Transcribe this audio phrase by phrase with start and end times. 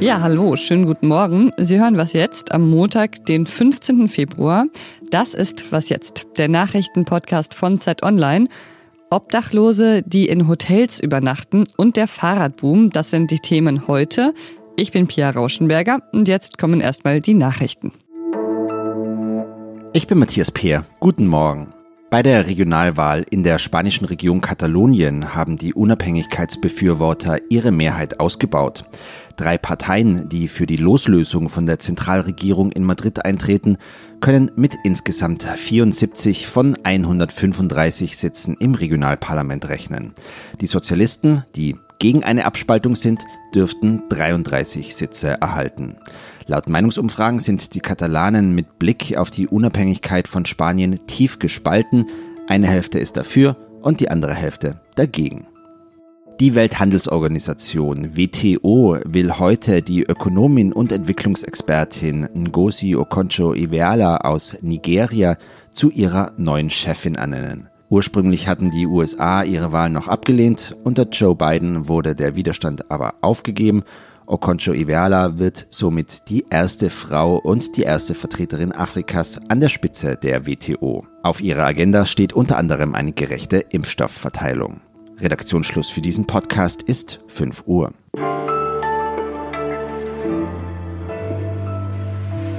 [0.00, 1.52] Ja, hallo, schönen guten Morgen.
[1.58, 4.08] Sie hören was jetzt am Montag, den 15.
[4.08, 4.64] Februar.
[5.10, 8.48] Das ist was jetzt, der Nachrichtenpodcast von Zeit Online.
[9.10, 14.32] Obdachlose, die in Hotels übernachten und der Fahrradboom, das sind die Themen heute.
[14.76, 17.92] Ich bin Pia Rauschenberger und jetzt kommen erstmal die Nachrichten.
[19.92, 20.86] Ich bin Matthias Peer.
[21.00, 21.74] Guten Morgen.
[22.10, 28.84] Bei der Regionalwahl in der spanischen Region Katalonien haben die Unabhängigkeitsbefürworter ihre Mehrheit ausgebaut.
[29.36, 33.78] Drei Parteien, die für die Loslösung von der Zentralregierung in Madrid eintreten,
[34.18, 40.12] können mit insgesamt 74 von 135 Sitzen im Regionalparlament rechnen.
[40.60, 43.22] Die Sozialisten, die gegen eine Abspaltung sind,
[43.54, 45.94] dürften 33 Sitze erhalten.
[46.50, 52.06] Laut Meinungsumfragen sind die Katalanen mit Blick auf die Unabhängigkeit von Spanien tief gespalten.
[52.48, 55.46] Eine Hälfte ist dafür und die andere Hälfte dagegen.
[56.40, 65.36] Die Welthandelsorganisation WTO will heute die Ökonomin und Entwicklungsexpertin Ngozi Okonjo-Iweala aus Nigeria
[65.70, 67.68] zu ihrer neuen Chefin ernennen.
[67.90, 73.14] Ursprünglich hatten die USA ihre Wahl noch abgelehnt, unter Joe Biden wurde der Widerstand aber
[73.20, 73.84] aufgegeben.
[74.30, 80.46] Okonjo-Iweala wird somit die erste Frau und die erste Vertreterin Afrikas an der Spitze der
[80.46, 81.04] WTO.
[81.24, 84.80] Auf ihrer Agenda steht unter anderem eine gerechte Impfstoffverteilung.
[85.18, 87.92] Redaktionsschluss für diesen Podcast ist 5 Uhr.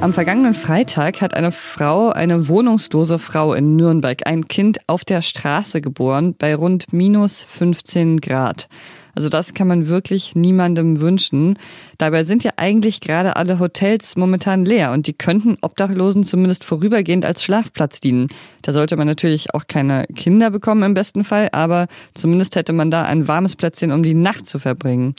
[0.02, 5.22] Am vergangenen Freitag hat eine Frau, eine wohnungslose Frau in Nürnberg, ein Kind auf der
[5.22, 8.68] Straße geboren bei rund minus 15 Grad.
[9.16, 11.58] Also das kann man wirklich niemandem wünschen.
[11.98, 17.26] Dabei sind ja eigentlich gerade alle Hotels momentan leer und die könnten Obdachlosen zumindest vorübergehend
[17.26, 18.28] als Schlafplatz dienen.
[18.62, 22.92] Da sollte man natürlich auch keine Kinder bekommen im besten Fall, aber zumindest hätte man
[22.92, 25.16] da ein warmes Plätzchen, um die Nacht zu verbringen.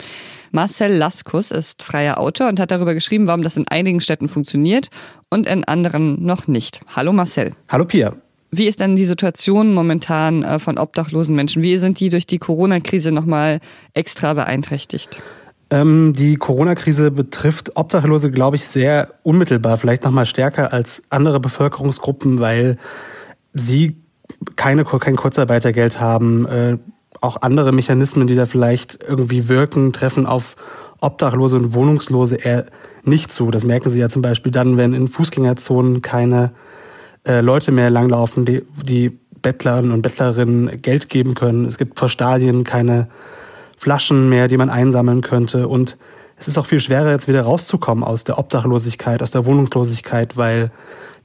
[0.51, 4.89] Marcel Laskus ist freier Autor und hat darüber geschrieben, warum das in einigen Städten funktioniert
[5.31, 6.81] und in anderen noch nicht.
[6.95, 7.55] Hallo Marcel.
[7.69, 8.22] Hallo Pia.
[8.55, 11.63] Wie ist denn die Situation momentan äh, von obdachlosen Menschen?
[11.63, 13.61] Wie sind die durch die Corona-Krise nochmal
[13.95, 15.23] extra beeinträchtigt?
[15.71, 22.41] Ähm, die Corona-Krise betrifft Obdachlose, glaube ich, sehr unmittelbar, vielleicht nochmal stärker als andere Bevölkerungsgruppen,
[22.41, 22.77] weil
[23.55, 23.97] sie
[24.57, 26.47] keine, kein Kurzarbeitergeld haben.
[26.47, 26.77] Äh,
[27.23, 30.57] auch andere Mechanismen, die da vielleicht irgendwie wirken, treffen auf
[31.01, 32.67] Obdachlose und Wohnungslose eher
[33.03, 33.51] nicht zu.
[33.51, 36.53] Das merken sie ja zum Beispiel dann, wenn in Fußgängerzonen keine
[37.27, 39.11] äh, Leute mehr langlaufen, die, die
[39.43, 41.67] Bettlern und Bettlerinnen Geld geben können.
[41.67, 43.09] Es gibt vor Stadien keine
[43.77, 45.69] Flaschen mehr, die man einsammeln könnte.
[45.69, 45.97] Und
[46.37, 50.71] es ist auch viel schwerer, jetzt wieder rauszukommen aus der Obdachlosigkeit, aus der Wohnungslosigkeit, weil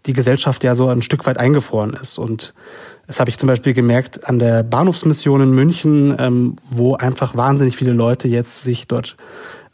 [0.05, 2.17] die Gesellschaft ja so ein Stück weit eingefroren ist.
[2.17, 2.53] Und
[3.05, 7.77] das habe ich zum Beispiel gemerkt an der Bahnhofsmission in München, ähm, wo einfach wahnsinnig
[7.77, 9.17] viele Leute jetzt sich dort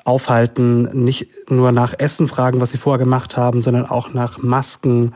[0.06, 5.14] aufhalten, nicht nur nach Essen fragen, was sie vorher gemacht haben, sondern auch nach Masken,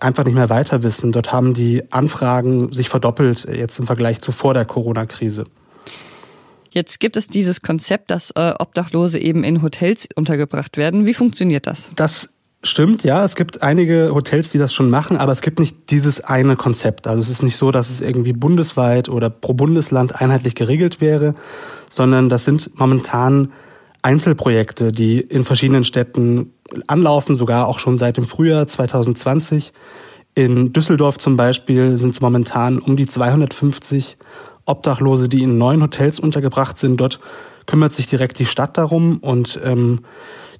[0.00, 1.12] einfach nicht mehr weiter wissen.
[1.12, 5.46] Dort haben die Anfragen sich verdoppelt jetzt im Vergleich zu vor der Corona-Krise.
[6.70, 11.06] Jetzt gibt es dieses Konzept, dass äh, Obdachlose eben in Hotels untergebracht werden.
[11.06, 11.90] Wie funktioniert das?
[11.96, 12.30] Das
[12.62, 13.24] stimmt, ja.
[13.24, 17.06] Es gibt einige Hotels, die das schon machen, aber es gibt nicht dieses eine Konzept.
[17.06, 21.34] Also es ist nicht so, dass es irgendwie bundesweit oder pro Bundesland einheitlich geregelt wäre,
[21.90, 23.52] sondern das sind momentan
[24.02, 26.52] Einzelprojekte, die in verschiedenen Städten
[26.86, 29.72] anlaufen, sogar auch schon seit dem Frühjahr 2020.
[30.34, 34.16] In Düsseldorf zum Beispiel sind es momentan um die 250
[34.66, 37.00] Obdachlose, die in neun Hotels untergebracht sind.
[37.00, 37.20] Dort
[37.66, 40.00] kümmert sich direkt die Stadt darum und ähm,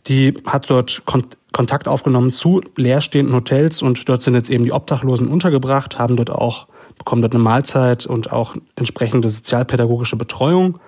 [0.06, 4.72] die hat dort Kon Kontakt aufgenommen zu leerstehenden Hotels und dort sind jetzt eben die
[4.72, 6.68] Obdachlosen untergebracht, haben dort auch,
[6.98, 10.78] bekommen dort eine Mahlzeit und auch entsprechende sozialpädagogische Betreuung.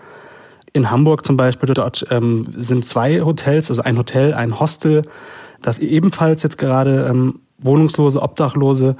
[0.72, 5.02] In Hamburg zum Beispiel, dort ähm, sind zwei Hotels, also ein Hotel, ein Hostel,
[5.62, 8.96] das ebenfalls jetzt gerade ähm, Wohnungslose, Obdachlose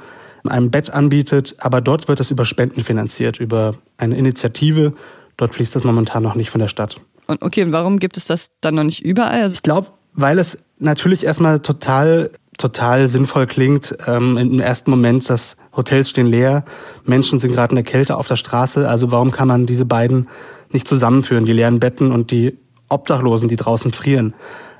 [0.47, 4.93] ein Bett anbietet, aber dort wird es über Spenden finanziert, über eine Initiative.
[5.37, 6.97] Dort fließt das momentan noch nicht von der Stadt.
[7.27, 9.43] Und okay, und warum gibt es das dann noch nicht überall?
[9.43, 15.27] Also ich glaube, weil es natürlich erstmal total total sinnvoll klingt ähm, im ersten Moment,
[15.29, 16.63] dass Hotels stehen leer,
[17.05, 20.27] Menschen sind gerade in der Kälte auf der Straße, also warum kann man diese beiden
[20.73, 22.57] nicht zusammenführen, die leeren Betten und die
[22.89, 24.33] Obdachlosen, die draußen frieren.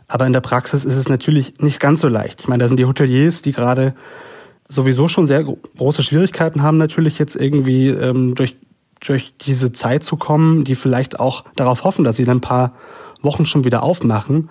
[0.08, 2.42] Aber in der Praxis ist es natürlich nicht ganz so leicht.
[2.42, 3.96] Ich meine, da sind die Hoteliers, die gerade
[4.68, 8.58] sowieso schon sehr große Schwierigkeiten haben, natürlich jetzt irgendwie ähm, durch,
[9.00, 12.74] durch diese Zeit zu kommen, die vielleicht auch darauf hoffen, dass sie in ein paar
[13.22, 14.50] Wochen schon wieder aufmachen.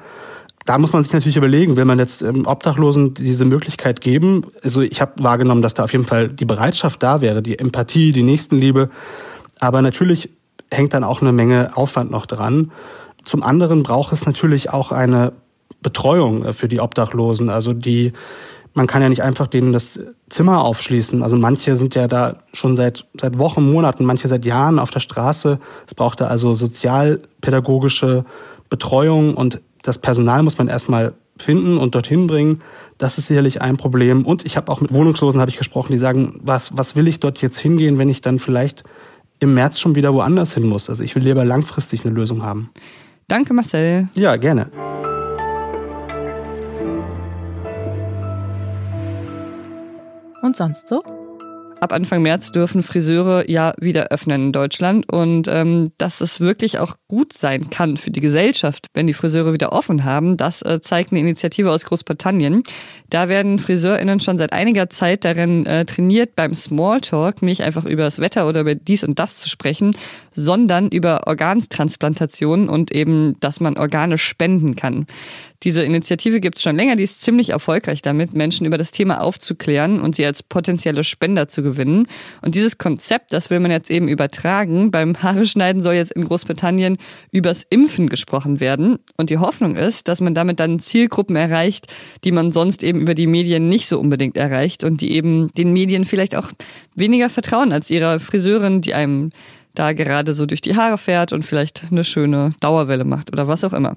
[0.66, 4.46] Da muss man sich natürlich überlegen, will man jetzt ähm, Obdachlosen diese Möglichkeit geben?
[4.62, 8.12] Also ich habe wahrgenommen, dass da auf jeden Fall die Bereitschaft da wäre, die Empathie,
[8.12, 8.90] die Nächstenliebe.
[9.58, 10.30] Aber natürlich
[10.70, 12.72] hängt dann auch eine Menge Aufwand noch dran.
[13.24, 15.32] Zum anderen braucht es natürlich auch eine
[15.82, 17.48] Betreuung äh, für die Obdachlosen.
[17.48, 18.12] Also die,
[18.74, 21.22] man kann ja nicht einfach denen das Zimmer aufschließen.
[21.22, 25.00] Also manche sind ja da schon seit, seit Wochen, Monaten, manche seit Jahren auf der
[25.00, 25.58] Straße.
[25.86, 28.24] Es braucht da also sozialpädagogische
[28.68, 32.62] Betreuung und das Personal muss man erstmal finden und dorthin bringen.
[32.98, 34.26] Das ist sicherlich ein Problem.
[34.26, 37.18] Und ich habe auch mit Wohnungslosen habe ich gesprochen, die sagen, was, was will ich
[37.18, 38.84] dort jetzt hingehen, wenn ich dann vielleicht
[39.40, 40.88] im März schon wieder woanders hin muss.
[40.88, 42.70] Also ich will lieber langfristig eine Lösung haben.
[43.26, 44.08] Danke, Marcel.
[44.14, 44.70] Ja, gerne.
[50.42, 51.02] Und sonst so?
[51.80, 56.78] Ab Anfang März dürfen Friseure ja wieder öffnen in Deutschland und ähm, dass es wirklich
[56.78, 60.82] auch gut sein kann für die Gesellschaft, wenn die Friseure wieder offen haben, das äh,
[60.82, 62.64] zeigt eine Initiative aus Großbritannien.
[63.08, 68.02] Da werden FriseurInnen schon seit einiger Zeit darin äh, trainiert, beim Smalltalk nicht einfach über
[68.02, 69.96] das Wetter oder über dies und das zu sprechen,
[70.40, 75.06] sondern über Organtransplantationen und eben, dass man Organe spenden kann.
[75.62, 79.20] Diese Initiative gibt es schon länger, die ist ziemlich erfolgreich damit, Menschen über das Thema
[79.20, 82.06] aufzuklären und sie als potenzielle Spender zu gewinnen.
[82.40, 84.90] Und dieses Konzept, das will man jetzt eben übertragen.
[84.90, 86.96] Beim Haare schneiden soll jetzt in Großbritannien
[87.30, 88.98] übers Impfen gesprochen werden.
[89.18, 91.88] Und die Hoffnung ist, dass man damit dann Zielgruppen erreicht,
[92.24, 95.74] die man sonst eben über die Medien nicht so unbedingt erreicht und die eben den
[95.74, 96.48] Medien vielleicht auch
[96.94, 99.30] weniger vertrauen als ihrer Friseurin, die einem
[99.74, 103.64] da gerade so durch die Haare fährt und vielleicht eine schöne Dauerwelle macht oder was
[103.64, 103.96] auch immer.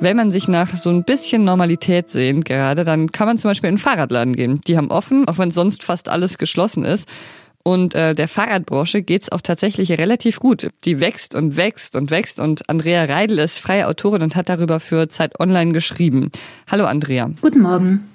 [0.00, 3.68] Wenn man sich nach so ein bisschen Normalität sehnt gerade, dann kann man zum Beispiel
[3.68, 4.60] in den Fahrradladen gehen.
[4.66, 7.08] Die haben offen, auch wenn sonst fast alles geschlossen ist.
[7.64, 10.68] Und äh, der Fahrradbranche geht's auch tatsächlich relativ gut.
[10.84, 12.38] Die wächst und wächst und wächst.
[12.38, 16.30] Und Andrea Reidel ist freie Autorin und hat darüber für Zeit Online geschrieben.
[16.70, 17.30] Hallo Andrea.
[17.40, 18.08] Guten Morgen.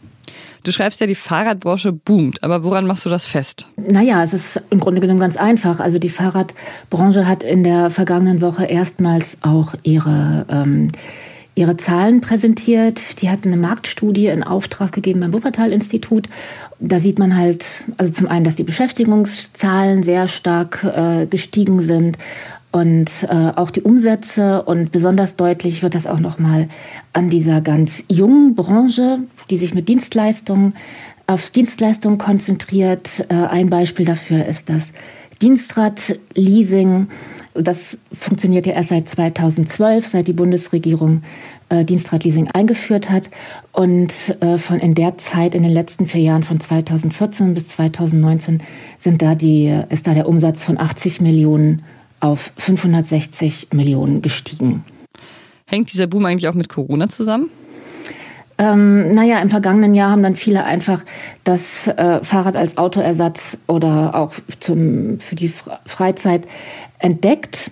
[0.64, 3.68] Du schreibst ja, die Fahrradbranche boomt, aber woran machst du das fest?
[3.76, 5.80] Naja, es ist im Grunde genommen ganz einfach.
[5.80, 10.90] Also die Fahrradbranche hat in der vergangenen Woche erstmals auch ihre ähm,
[11.56, 13.22] ihre Zahlen präsentiert.
[13.22, 16.28] Die hatten eine Marktstudie in Auftrag gegeben beim Wuppertal-Institut.
[16.80, 22.18] Da sieht man halt, also zum einen, dass die Beschäftigungszahlen sehr stark äh, gestiegen sind
[22.74, 26.68] und äh, auch die Umsätze und besonders deutlich wird das auch noch mal
[27.14, 29.20] an dieser ganz jungen Branche,
[29.52, 30.74] die sich mit Dienstleistungen
[31.28, 33.26] auf Dienstleistungen konzentriert.
[33.30, 34.90] Äh, ein Beispiel dafür ist das
[35.44, 37.10] Dienstrad-Leasing.
[37.54, 41.22] Das funktioniert ja erst seit 2012, seit die Bundesregierung
[41.70, 43.30] äh, Dienstradleasing eingeführt hat.
[43.72, 48.64] Und äh, von in der Zeit, in den letzten vier Jahren von 2014 bis 2019,
[48.98, 51.84] sind da die, ist da der Umsatz von 80 Millionen
[52.24, 54.86] auf 560 Millionen gestiegen.
[55.66, 57.50] Hängt dieser Boom eigentlich auch mit Corona zusammen?
[58.58, 61.04] Ähm, naja, im vergangenen Jahr haben dann viele einfach
[61.44, 65.52] das äh, Fahrrad als Autoersatz oder auch zum, für die
[65.86, 66.48] Freizeit
[67.00, 67.72] entdeckt.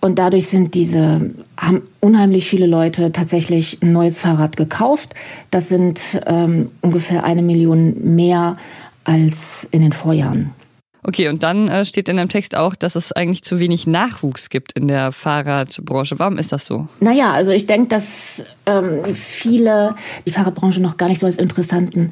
[0.00, 5.14] Und dadurch sind diese, haben unheimlich viele Leute tatsächlich ein neues Fahrrad gekauft.
[5.50, 8.56] Das sind ähm, ungefähr eine Million mehr
[9.04, 10.50] als in den Vorjahren.
[11.08, 14.48] Okay, und dann äh, steht in dem Text auch, dass es eigentlich zu wenig Nachwuchs
[14.48, 16.18] gibt in der Fahrradbranche.
[16.18, 16.88] Warum ist das so?
[16.98, 19.94] Naja, also ich denke, dass ähm, viele
[20.26, 22.10] die Fahrradbranche noch gar nicht so als interessanten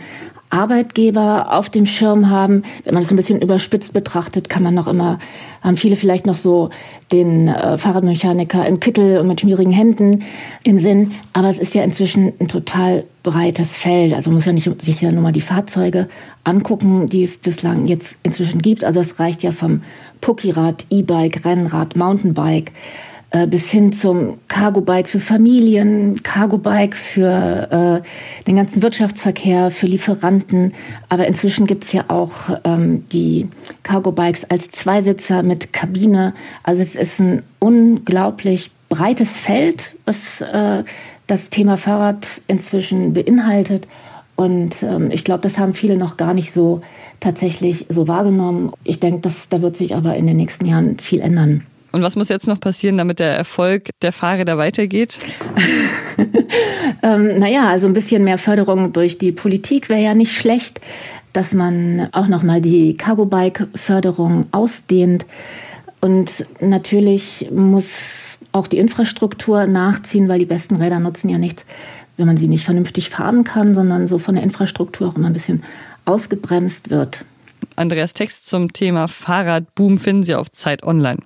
[0.55, 2.63] Arbeitgeber auf dem Schirm haben.
[2.85, 5.19] Wenn man das ein bisschen überspitzt betrachtet, kann man noch immer,
[5.63, 6.71] haben viele vielleicht noch so
[7.11, 10.25] den äh, Fahrradmechaniker im Kittel und mit schmierigen Händen
[10.63, 11.11] im Sinn.
[11.33, 14.15] Aber es ist ja inzwischen ein total breites Feld.
[14.15, 16.09] Also man muss ja nicht sich ja nur mal die Fahrzeuge
[16.45, 18.85] angucken, die es bislang jetzt inzwischen gibt.
[18.85, 19.83] Also es reicht ja vom
[20.21, 22.71] Puckyrad, E-Bike, Rennrad, Mountainbike
[23.49, 30.73] bis hin zum Cargo-Bike für Familien, Cargo-Bike für äh, den ganzen Wirtschaftsverkehr, für Lieferanten.
[31.09, 32.33] Aber inzwischen gibt's ja auch
[32.65, 33.49] ähm, die
[33.83, 36.35] Cargo-Bikes als Zweisitzer mit Kabine.
[36.63, 40.85] Also es ist ein unglaublich breites Feld, was äh,
[41.27, 43.89] das Thema Fahrrad inzwischen beinhaltet.
[44.37, 46.83] Und ähm, ich glaube, das haben viele noch gar nicht so
[47.19, 48.73] tatsächlich so wahrgenommen.
[48.85, 51.65] Ich denke, da wird sich aber in den nächsten Jahren viel ändern.
[51.95, 55.17] Und was muss jetzt noch passieren, damit der Erfolg der Fahrräder weitergeht?
[57.05, 60.81] ähm, naja, also ein bisschen mehr Förderung durch die Politik wäre ja nicht schlecht,
[61.33, 65.25] dass man auch nochmal die Cargo-Bike-Förderung ausdehnt.
[66.01, 71.65] Und natürlich muss auch die Infrastruktur nachziehen, weil die besten Räder nutzen ja nichts,
[72.17, 75.33] wenn man sie nicht vernünftig fahren kann, sondern so von der Infrastruktur auch immer ein
[75.33, 75.63] bisschen
[76.07, 77.25] ausgebremst wird.
[77.77, 81.21] Andreas Text zum Thema Fahrradboom finden Sie auf Zeit Online.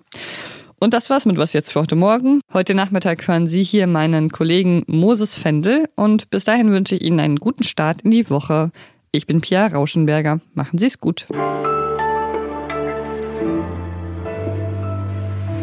[0.80, 2.40] Und das war's mit Was jetzt für heute Morgen.
[2.52, 7.18] Heute Nachmittag hören Sie hier meinen Kollegen Moses Fendel und bis dahin wünsche ich Ihnen
[7.18, 8.70] einen guten Start in die Woche.
[9.10, 10.40] Ich bin Pia Rauschenberger.
[10.54, 11.26] Machen Sie es gut.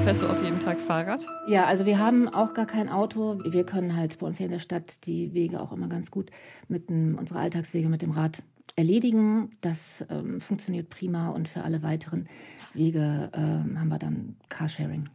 [0.03, 1.25] Fährst du auf jeden Tag Fahrrad?
[1.47, 3.37] Ja, also wir haben auch gar kein Auto.
[3.45, 6.29] Wir können halt bei uns hier in der Stadt die Wege auch immer ganz gut
[6.67, 8.43] mit dem, unsere Alltagswege mit dem Rad
[8.75, 9.49] erledigen.
[9.61, 12.27] Das ähm, funktioniert prima und für alle weiteren
[12.75, 15.09] Wege ähm, haben wir dann Carsharing.